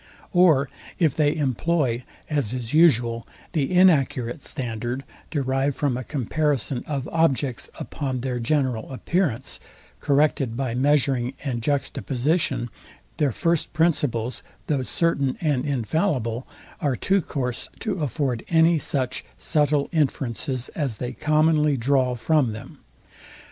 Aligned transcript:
Or 0.33 0.67
if 0.97 1.15
they 1.15 1.35
employ, 1.35 2.03
as 2.27 2.55
is 2.55 2.73
usual, 2.73 3.27
the 3.51 3.71
inaccurate 3.71 4.41
standard, 4.41 5.03
derived 5.29 5.75
from 5.77 5.95
a 5.95 6.03
comparison 6.03 6.83
of 6.87 7.07
objects, 7.09 7.69
upon 7.79 8.21
their 8.21 8.39
general 8.39 8.91
appearance, 8.91 9.59
corrected 9.99 10.57
by 10.57 10.73
measuring 10.73 11.35
and 11.43 11.61
juxtaposition; 11.61 12.71
their 13.17 13.31
first 13.31 13.73
principles, 13.73 14.41
though 14.65 14.81
certain 14.81 15.37
and 15.39 15.67
infallible, 15.67 16.47
are 16.79 16.95
too 16.95 17.21
coarse 17.21 17.69
to 17.81 18.01
afford 18.01 18.43
any 18.49 18.79
such 18.79 19.23
subtile 19.37 19.87
inferences 19.91 20.69
as 20.69 20.97
they 20.97 21.11
commonly 21.11 21.77
draw 21.77 22.15
from 22.15 22.53
them. 22.53 22.79